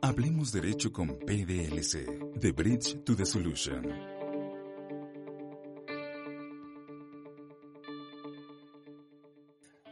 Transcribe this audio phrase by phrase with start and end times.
[0.00, 4.12] Hablemos Derecho con PDLC, The Bridge to the Solution.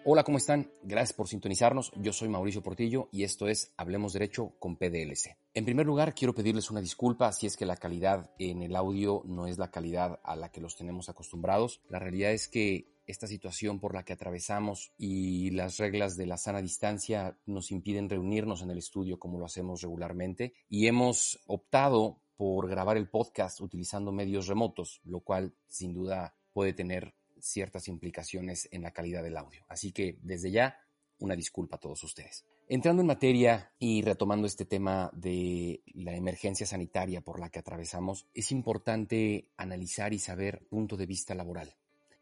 [0.04, 0.71] Hola, ¿cómo están?
[0.82, 1.93] Gracias por sintonizarnos.
[1.96, 5.37] Yo soy Mauricio Portillo y esto es Hablemos Derecho con PDLC.
[5.54, 9.23] En primer lugar, quiero pedirles una disculpa si es que la calidad en el audio
[9.27, 11.81] no es la calidad a la que los tenemos acostumbrados.
[11.89, 16.36] La realidad es que esta situación por la que atravesamos y las reglas de la
[16.36, 22.23] sana distancia nos impiden reunirnos en el estudio como lo hacemos regularmente y hemos optado
[22.37, 28.68] por grabar el podcast utilizando medios remotos, lo cual sin duda puede tener ciertas implicaciones
[28.73, 29.65] en la calidad del audio.
[29.68, 30.79] Así que desde ya,
[31.18, 32.46] una disculpa a todos ustedes.
[32.68, 38.27] Entrando en materia y retomando este tema de la emergencia sanitaria por la que atravesamos,
[38.32, 41.74] es importante analizar y saber punto de vista laboral.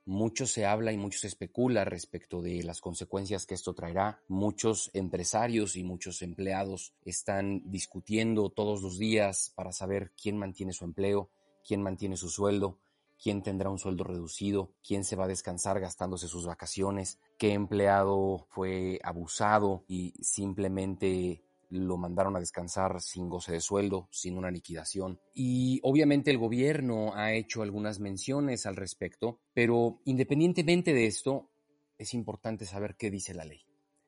[0.09, 4.23] Mucho se habla y mucho se especula respecto de las consecuencias que esto traerá.
[4.27, 10.87] Muchos empresarios y muchos empleados están discutiendo todos los días para saber quién mantiene su
[10.87, 11.29] empleo,
[11.63, 12.79] quién mantiene su sueldo,
[13.23, 18.47] quién tendrá un sueldo reducido, quién se va a descansar gastándose sus vacaciones, qué empleado
[18.49, 25.21] fue abusado y simplemente lo mandaron a descansar sin goce de sueldo, sin una liquidación.
[25.35, 31.51] Y obviamente el gobierno ha hecho algunas menciones al respecto, pero independientemente de esto,
[31.99, 33.63] es importante saber qué dice la ley.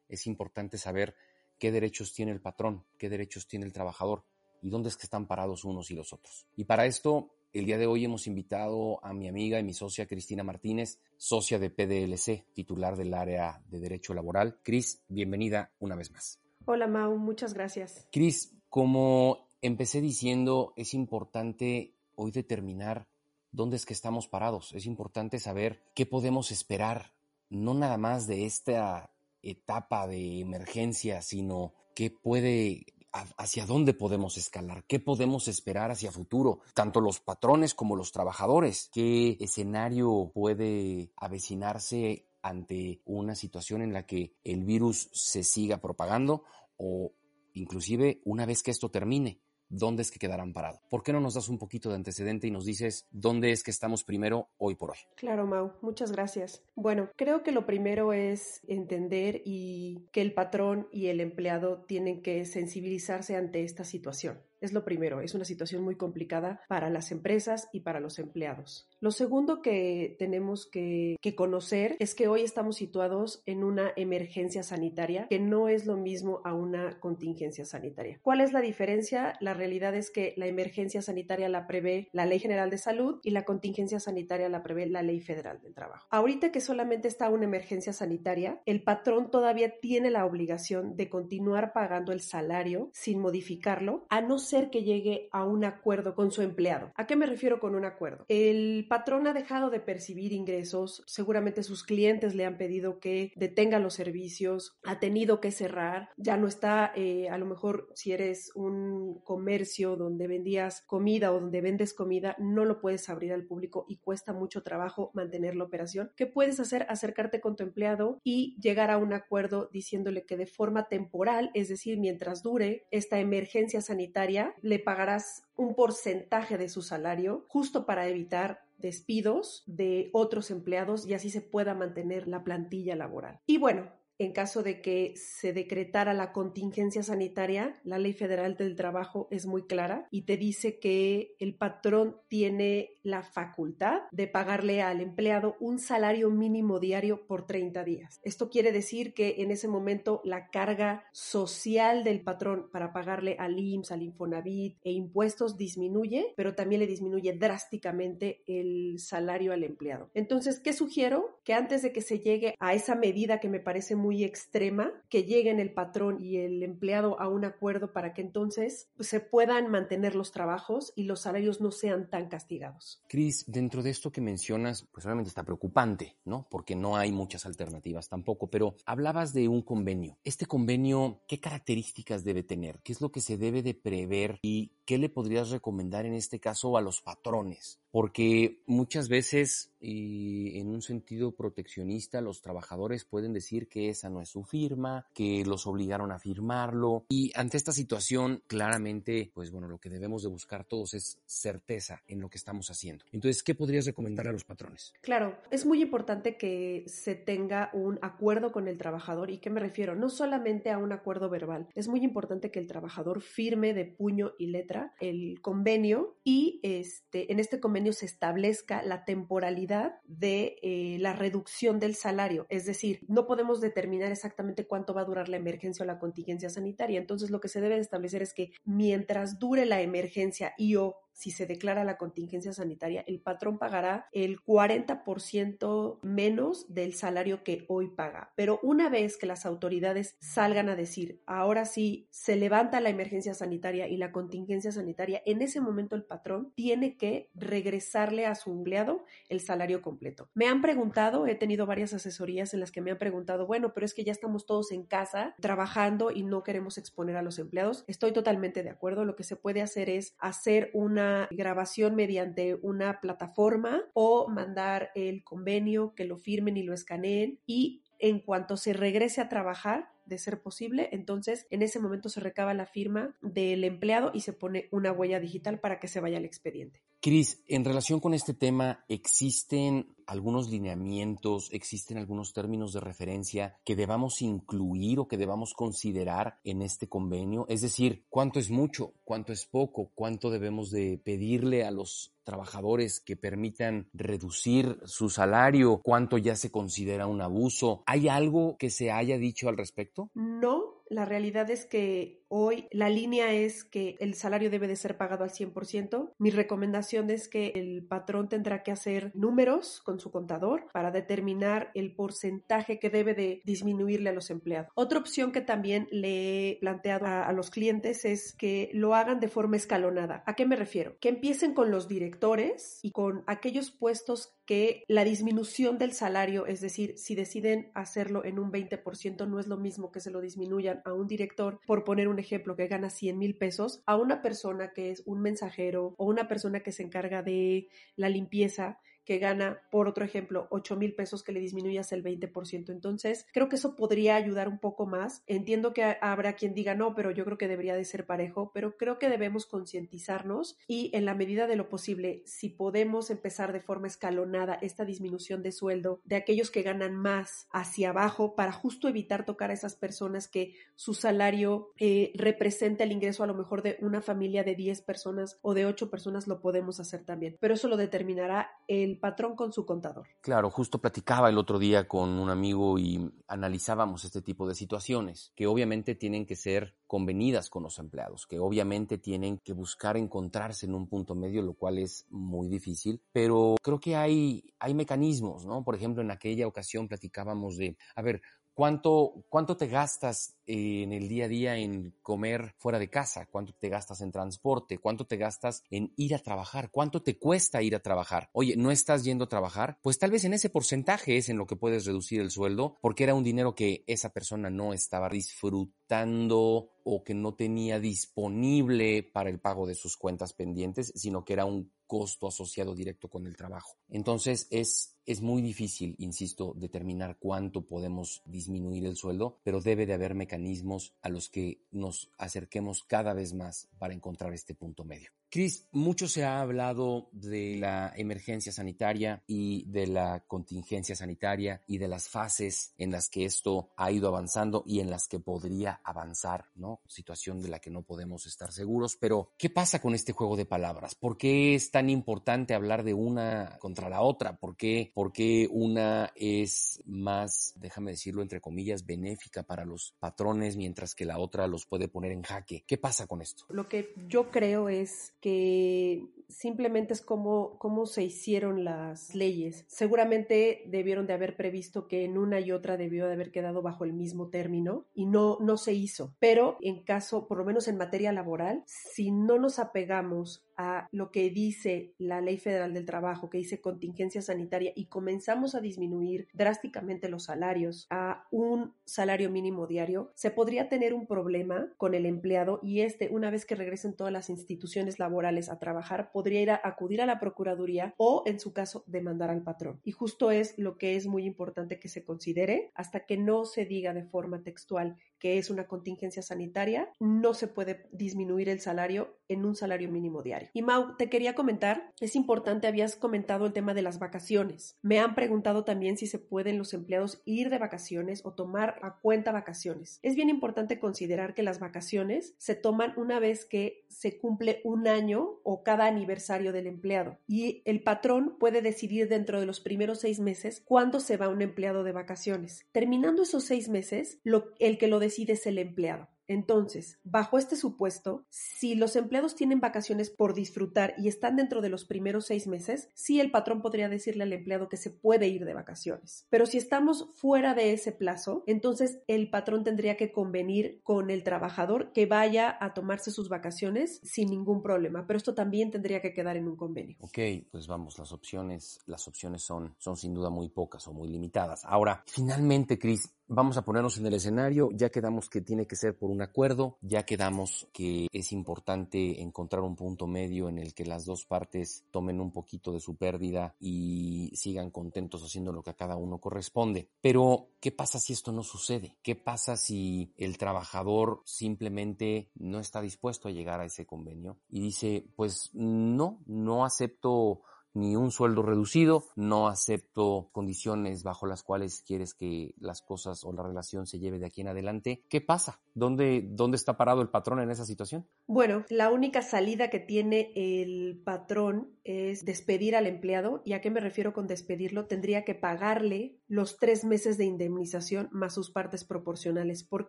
[0.08, 1.14] Es importante saber
[1.58, 4.24] qué derechos tiene el patrón, qué derechos tiene el trabajador
[4.62, 6.47] y dónde es que están parados unos y los otros.
[6.56, 10.06] Y para esto, el día de hoy hemos invitado a mi amiga y mi socia
[10.06, 14.61] Cristina Martínez, socia de PDLC, titular del área de Derecho Laboral.
[14.62, 16.41] Cris, bienvenida una vez más.
[16.66, 18.06] Hola Mau, muchas gracias.
[18.12, 23.08] Cris, como empecé diciendo, es importante hoy determinar
[23.50, 24.72] dónde es que estamos parados.
[24.75, 27.12] Es importante saber qué podemos esperar,
[27.48, 29.11] no nada más de esta
[29.42, 36.61] etapa de emergencia, sino qué puede hacia dónde podemos escalar, qué podemos esperar hacia futuro,
[36.74, 44.07] tanto los patrones como los trabajadores, qué escenario puede avecinarse ante una situación en la
[44.07, 46.45] que el virus se siga propagando
[46.80, 47.13] o
[47.52, 50.80] inclusive una vez que esto termine, ¿dónde es que quedarán parados?
[50.89, 53.70] ¿Por qué no nos das un poquito de antecedente y nos dices dónde es que
[53.70, 54.96] estamos primero hoy por hoy?
[55.17, 56.63] Claro, Mau, muchas gracias.
[56.74, 62.23] Bueno, creo que lo primero es entender y que el patrón y el empleado tienen
[62.23, 64.40] que sensibilizarse ante esta situación.
[64.60, 68.88] Es lo primero, es una situación muy complicada para las empresas y para los empleados.
[69.00, 75.28] Lo segundo que tenemos que, conocer es que hoy estamos situados en una emergencia sanitaria
[75.28, 78.18] que no es lo mismo a una contingencia sanitaria.
[78.20, 79.34] ¿Cuál es la diferencia?
[79.40, 83.30] La realidad es que la emergencia sanitaria la prevé la Ley General de Salud y
[83.30, 86.08] la contingencia sanitaria la prevé la Ley Federal del Trabajo.
[86.10, 91.72] Ahorita que solamente está una emergencia sanitaria, el patrón todavía tiene la obligación de continuar
[91.72, 94.38] pagando el salario sin modificarlo, a no
[94.70, 96.92] que llegue a un acuerdo con su empleado.
[96.96, 98.24] ¿A qué me refiero con un acuerdo?
[98.28, 103.78] El patrón ha dejado de percibir ingresos, seguramente sus clientes le han pedido que detenga
[103.78, 108.50] los servicios, ha tenido que cerrar, ya no está, eh, a lo mejor si eres
[108.55, 113.86] un comercio donde vendías comida o donde vendes comida, no lo puedes abrir al público
[113.89, 116.10] y cuesta mucho trabajo mantener la operación.
[116.16, 116.86] ¿Qué puedes hacer?
[116.89, 121.68] Acercarte con tu empleado y llegar a un acuerdo diciéndole que de forma temporal, es
[121.68, 128.08] decir, mientras dure esta emergencia sanitaria, le pagarás un porcentaje de su salario justo para
[128.08, 133.40] evitar despidos de otros empleados y así se pueda mantener la plantilla laboral.
[133.46, 133.90] Y bueno,
[134.20, 139.47] en caso de que se decretara la contingencia sanitaria, la ley federal del trabajo es
[139.47, 145.56] muy clara y te dice que el patrón tiene la facultad de pagarle al empleado
[145.58, 148.20] un salario mínimo diario por 30 días.
[148.23, 153.58] Esto quiere decir que en ese momento la carga social del patrón para pagarle al
[153.58, 160.11] IMSS, al Infonavit e impuestos disminuye, pero también le disminuye drásticamente el salario al empleado.
[160.12, 161.41] Entonces, ¿qué sugiero?
[161.43, 164.90] Que antes de que se llegue a esa medida que me parece muy muy extrema,
[165.08, 169.70] que lleguen el patrón y el empleado a un acuerdo para que entonces se puedan
[169.70, 173.00] mantener los trabajos y los salarios no sean tan castigados.
[173.08, 176.48] Cris, dentro de esto que mencionas, pues obviamente está preocupante, ¿no?
[176.50, 180.18] Porque no hay muchas alternativas tampoco, pero hablabas de un convenio.
[180.24, 182.80] Este convenio, ¿qué características debe tener?
[182.82, 186.40] ¿Qué es lo que se debe de prever y qué le podrías recomendar en este
[186.40, 187.78] caso a los patrones?
[187.90, 194.20] Porque muchas veces y en un sentido proteccionista los trabajadores pueden decir que esa no
[194.20, 199.69] es su firma, que los obligaron a firmarlo y ante esta situación claramente pues bueno
[199.69, 203.04] lo que debemos de buscar todos es certeza en lo que estamos haciendo.
[203.12, 204.92] Entonces, ¿qué podrías recomendar a los patrones?
[205.00, 209.60] Claro, es muy importante que se tenga un acuerdo con el trabajador y qué me
[209.60, 213.84] refiero, no solamente a un acuerdo verbal, es muy importante que el trabajador firme de
[213.84, 220.56] puño y letra el convenio y este en este convenio se establezca la temporalidad de
[220.62, 222.46] eh, la reducción del salario.
[222.48, 226.50] Es decir, no podemos determinar exactamente cuánto va a durar la emergencia o la contingencia
[226.50, 226.98] sanitaria.
[226.98, 231.31] Entonces, lo que se debe establecer es que mientras dure la emergencia y o si
[231.31, 237.88] se declara la contingencia sanitaria, el patrón pagará el 40% menos del salario que hoy
[237.88, 238.32] paga.
[238.37, 243.34] Pero una vez que las autoridades salgan a decir, ahora sí, se levanta la emergencia
[243.34, 248.50] sanitaria y la contingencia sanitaria, en ese momento el patrón tiene que regresarle a su
[248.50, 250.31] empleado el salario completo.
[250.32, 253.84] Me han preguntado, he tenido varias asesorías en las que me han preguntado, bueno, pero
[253.84, 257.84] es que ya estamos todos en casa trabajando y no queremos exponer a los empleados.
[257.88, 259.05] Estoy totalmente de acuerdo.
[259.05, 265.24] Lo que se puede hacer es hacer una grabación mediante una plataforma o mandar el
[265.24, 270.18] convenio que lo firmen y lo escaneen y en cuanto se regrese a trabajar, de
[270.18, 274.68] ser posible, entonces en ese momento se recaba la firma del empleado y se pone
[274.72, 276.82] una huella digital para que se vaya al expediente.
[277.02, 283.75] Cris, en relación con este tema, ¿existen algunos lineamientos, existen algunos términos de referencia que
[283.75, 287.47] debamos incluir o que debamos considerar en este convenio?
[287.49, 288.93] Es decir, ¿cuánto es mucho?
[289.02, 289.91] ¿Cuánto es poco?
[289.94, 295.81] ¿Cuánto debemos de pedirle a los trabajadores que permitan reducir su salario?
[295.82, 297.82] ¿Cuánto ya se considera un abuso?
[297.87, 300.11] ¿Hay algo que se haya dicho al respecto?
[300.12, 304.96] No, la realidad es que hoy la línea es que el salario debe de ser
[304.96, 306.12] pagado al 100%.
[306.18, 311.70] Mi recomendación es que el patrón tendrá que hacer números con su contador para determinar
[311.74, 314.70] el porcentaje que debe de disminuirle a los empleados.
[314.74, 319.20] Otra opción que también le he planteado a, a los clientes es que lo hagan
[319.20, 320.22] de forma escalonada.
[320.26, 320.96] ¿A qué me refiero?
[321.00, 326.60] Que empiecen con los directores y con aquellos puestos que la disminución del salario, es
[326.60, 330.82] decir, si deciden hacerlo en un 20%, no es lo mismo que se lo disminuyan
[330.84, 334.72] a un director, por poner un ejemplo, que gana 100 mil pesos, a una persona
[334.72, 339.60] que es un mensajero o una persona que se encarga de la limpieza que gana,
[339.72, 342.70] por otro ejemplo, 8 mil pesos que le disminuyas el 20%.
[342.70, 345.24] Entonces, creo que eso podría ayudar un poco más.
[345.26, 348.76] Entiendo que habrá quien diga no, pero yo creo que debería de ser parejo, pero
[348.76, 353.58] creo que debemos concientizarnos y en la medida de lo posible, si podemos empezar de
[353.58, 358.86] forma escalonada esta disminución de sueldo de aquellos que ganan más hacia abajo para justo
[358.86, 363.62] evitar tocar a esas personas que su salario eh, representa el ingreso a lo mejor
[363.62, 367.36] de una familia de 10 personas o de 8 personas, lo podemos hacer también.
[367.40, 370.06] Pero eso lo determinará el patrón con su contador.
[370.20, 375.32] Claro, justo platicaba el otro día con un amigo y analizábamos este tipo de situaciones,
[375.35, 380.67] que obviamente tienen que ser convenidas con los empleados, que obviamente tienen que buscar encontrarse
[380.67, 385.47] en un punto medio, lo cual es muy difícil, pero creo que hay, hay mecanismos,
[385.47, 385.64] ¿no?
[385.64, 388.23] Por ejemplo, en aquella ocasión platicábamos de, a ver,
[388.60, 393.24] ¿Cuánto, ¿Cuánto te gastas en el día a día en comer fuera de casa?
[393.24, 394.76] ¿Cuánto te gastas en transporte?
[394.76, 396.70] ¿Cuánto te gastas en ir a trabajar?
[396.70, 398.28] ¿Cuánto te cuesta ir a trabajar?
[398.34, 399.78] Oye, ¿no estás yendo a trabajar?
[399.80, 403.04] Pues tal vez en ese porcentaje es en lo que puedes reducir el sueldo porque
[403.04, 409.30] era un dinero que esa persona no estaba disfrutando o que no tenía disponible para
[409.30, 413.36] el pago de sus cuentas pendientes, sino que era un costo asociado directo con el
[413.36, 413.76] trabajo.
[413.88, 419.94] Entonces es, es muy difícil, insisto, determinar cuánto podemos disminuir el sueldo, pero debe de
[419.94, 425.11] haber mecanismos a los que nos acerquemos cada vez más para encontrar este punto medio.
[425.32, 431.78] Cris, mucho se ha hablado de la emergencia sanitaria y de la contingencia sanitaria y
[431.78, 435.80] de las fases en las que esto ha ido avanzando y en las que podría
[435.85, 436.80] avanzar, ¿no?
[436.88, 440.47] Situación de la que no podemos estar seguros, pero ¿qué pasa con este juego de
[440.47, 440.97] palabras?
[440.97, 444.37] ¿Por qué es tan importante hablar de una contra la otra?
[444.37, 450.56] ¿Por qué, por qué una es más, déjame decirlo entre comillas, benéfica para los patrones
[450.56, 452.64] mientras que la otra los puede poner en jaque?
[452.66, 453.44] ¿Qué pasa con esto?
[453.49, 459.64] Lo que yo creo es que simplemente es como, cómo se hicieron las leyes.
[459.68, 463.85] Seguramente debieron de haber previsto que en una y otra debió de haber quedado bajo
[463.85, 466.14] el mismo término y no, no se hizo.
[466.18, 471.11] Pero en caso, por lo menos en materia laboral, si no nos apegamos a lo
[471.11, 476.29] que dice la Ley Federal del Trabajo, que dice contingencia sanitaria, y comenzamos a disminuir
[476.35, 482.05] drásticamente los salarios a un salario mínimo diario, se podría tener un problema con el
[482.05, 486.50] empleado y este, una vez que regresen todas las instituciones laborales a trabajar, podría ir
[486.50, 489.81] a acudir a la Procuraduría o, en su caso, demandar al patrón.
[489.83, 493.64] Y justo es lo que es muy importante que se considere hasta que no se
[493.64, 499.16] diga de forma textual que es una contingencia sanitaria, no se puede disminuir el salario
[499.28, 500.48] en un salario mínimo diario.
[500.52, 504.76] Y Mau, te quería comentar, es importante, habías comentado el tema de las vacaciones.
[504.82, 508.98] Me han preguntado también si se pueden los empleados ir de vacaciones o tomar a
[509.00, 510.00] cuenta vacaciones.
[510.02, 514.88] Es bien importante considerar que las vacaciones se toman una vez que se cumple un
[514.88, 520.00] año o cada aniversario del empleado y el patrón puede decidir dentro de los primeros
[520.00, 522.66] seis meses cuándo se va un empleado de vacaciones.
[522.72, 524.18] Terminando esos seis meses,
[524.58, 526.09] el que lo decide es el empleado.
[526.29, 531.71] Entonces, bajo este supuesto, si los empleados tienen vacaciones por disfrutar y están dentro de
[531.71, 535.45] los primeros seis meses, sí el patrón podría decirle al empleado que se puede ir
[535.45, 536.29] de vacaciones.
[536.31, 541.25] Pero si estamos fuera de ese plazo, entonces el patrón tendría que convenir con el
[541.25, 545.09] trabajador que vaya a tomarse sus vacaciones sin ningún problema.
[545.09, 546.97] Pero esto también tendría que quedar en un convenio.
[547.00, 547.19] Ok,
[547.50, 551.64] pues vamos, las opciones, las opciones son, son sin duda muy pocas o muy limitadas.
[551.64, 555.96] Ahora, finalmente, Cris, Vamos a ponernos en el escenario, ya quedamos que tiene que ser
[555.96, 560.84] por un acuerdo, ya quedamos que es importante encontrar un punto medio en el que
[560.84, 565.70] las dos partes tomen un poquito de su pérdida y sigan contentos haciendo lo que
[565.70, 566.88] a cada uno corresponde.
[567.00, 568.96] Pero, ¿qué pasa si esto no sucede?
[569.00, 574.58] ¿Qué pasa si el trabajador simplemente no está dispuesto a llegar a ese convenio y
[574.58, 577.42] dice, pues no, no acepto
[577.74, 583.32] ni un sueldo reducido, no acepto condiciones bajo las cuales quieres que las cosas o
[583.32, 585.04] la relación se lleve de aquí en adelante.
[585.08, 585.60] ¿Qué pasa?
[585.74, 588.06] ¿Dónde, dónde está parado el patrón en esa situación?
[588.26, 593.42] Bueno, la única salida que tiene el patrón es despedir al empleado.
[593.44, 594.86] ¿Y a qué me refiero con despedirlo?
[594.86, 599.64] Tendría que pagarle los tres meses de indemnización más sus partes proporcionales.
[599.64, 599.88] ¿Por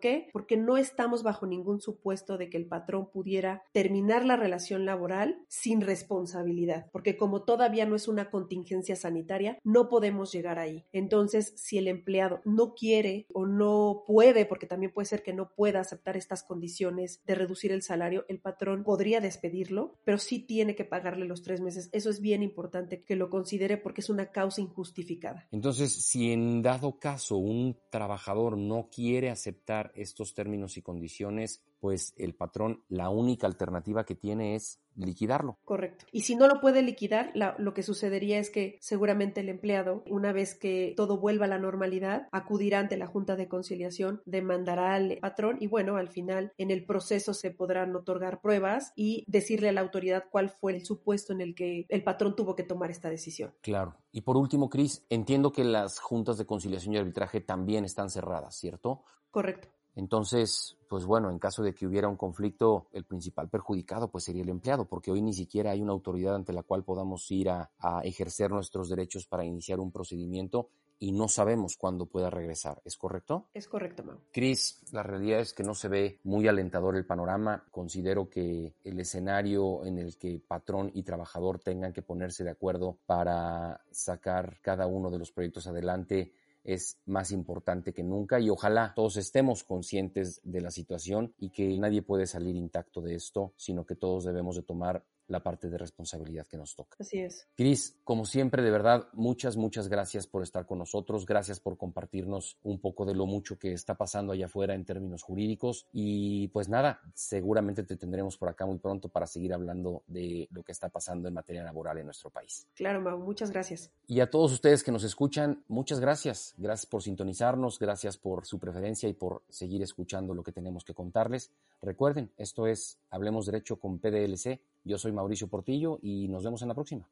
[0.00, 0.28] qué?
[0.32, 5.38] Porque no estamos bajo ningún supuesto de que el patrón pudiera terminar la relación laboral
[5.48, 6.86] sin responsabilidad.
[6.90, 10.84] Porque como todavía no es una contingencia sanitaria, no podemos llegar ahí.
[10.92, 15.52] Entonces, si el empleado no quiere o no puede, porque también puede ser que no
[15.54, 20.74] pueda aceptar estas condiciones de reducir el salario, el patrón podría despedirlo, pero sí tiene
[20.74, 21.88] que pagarle los tres meses.
[21.92, 25.46] Eso es bien importante que lo considere porque es una causa injustificada.
[25.52, 32.14] Entonces, si en dado caso un trabajador no quiere aceptar estos términos y condiciones, pues
[32.16, 35.58] el patrón la única alternativa que tiene es liquidarlo.
[35.64, 36.06] Correcto.
[36.12, 40.32] Y si no lo puede liquidar, lo que sucedería es que seguramente el empleado, una
[40.32, 45.18] vez que todo vuelva a la normalidad, acudirá ante la Junta de Conciliación, demandará al
[45.20, 49.72] patrón y bueno, al final en el proceso se podrán otorgar pruebas y decirle a
[49.72, 53.10] la autoridad cuál fue el supuesto en el que el patrón tuvo que tomar esta
[53.10, 53.54] decisión.
[53.60, 53.96] Claro.
[54.12, 58.54] Y por último, Cris, entiendo que las juntas de conciliación y arbitraje también están cerradas,
[58.54, 59.02] ¿cierto?
[59.32, 59.68] Correcto.
[59.94, 64.42] Entonces, pues bueno, en caso de que hubiera un conflicto, el principal perjudicado pues sería
[64.42, 67.70] el empleado, porque hoy ni siquiera hay una autoridad ante la cual podamos ir a,
[68.02, 70.68] ejercer nuestros derechos para iniciar un procedimiento
[70.98, 72.80] y no sabemos cuándo pueda regresar.
[72.84, 73.48] ¿Es correcto?
[73.52, 74.18] Es correcto, Mau.
[74.30, 77.64] Cris, la realidad es que no se ve muy alentador el panorama.
[77.70, 82.98] Considero que el escenario en el que patrón y trabajador tengan que ponerse de acuerdo
[83.04, 86.32] para sacar cada uno de los proyectos adelante
[86.64, 91.76] es más importante que nunca y ojalá todos estemos conscientes de la situación y que
[91.78, 95.78] nadie puede salir intacto de esto, sino que todos debemos de tomar la parte de
[95.78, 96.96] responsabilidad que nos toca.
[97.00, 97.48] Así es.
[97.56, 102.58] Cris, como siempre, de verdad, muchas, muchas gracias por estar con nosotros, gracias por compartirnos
[102.62, 106.68] un poco de lo mucho que está pasando allá afuera en términos jurídicos y pues
[106.68, 110.88] nada, seguramente te tendremos por acá muy pronto para seguir hablando de lo que está
[110.88, 112.66] pasando en materia laboral en nuestro país.
[112.74, 113.90] Claro, Mau, muchas gracias.
[114.06, 116.54] Y a todos ustedes que nos escuchan, muchas gracias.
[116.58, 120.94] Gracias por sintonizarnos, gracias por su preferencia y por seguir escuchando lo que tenemos que
[120.94, 121.50] contarles.
[121.80, 126.68] Recuerden, esto es Hablemos Derecho con PDLC yo soy Mauricio Portillo y nos vemos en
[126.68, 127.08] la próxima.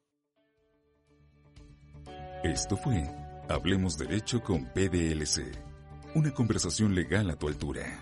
[2.43, 3.03] Esto fue
[3.49, 7.99] Hablemos Derecho con PDLC, una conversación legal a tu altura.